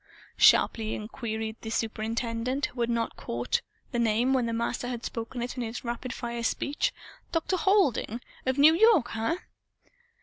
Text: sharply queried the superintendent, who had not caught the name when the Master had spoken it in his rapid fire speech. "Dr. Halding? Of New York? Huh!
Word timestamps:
sharply 0.39 1.07
queried 1.11 1.57
the 1.61 1.69
superintendent, 1.69 2.65
who 2.65 2.81
had 2.81 2.89
not 2.89 3.15
caught 3.15 3.61
the 3.91 3.99
name 3.99 4.33
when 4.33 4.47
the 4.47 4.51
Master 4.51 4.87
had 4.87 5.05
spoken 5.05 5.43
it 5.43 5.55
in 5.57 5.61
his 5.61 5.83
rapid 5.83 6.11
fire 6.11 6.41
speech. 6.41 6.91
"Dr. 7.31 7.55
Halding? 7.55 8.19
Of 8.47 8.57
New 8.57 8.73
York? 8.73 9.09
Huh! 9.09 9.35